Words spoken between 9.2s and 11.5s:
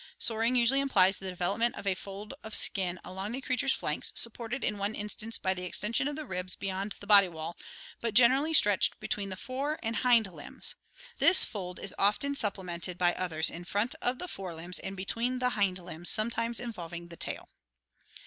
the fore and hind limbs. This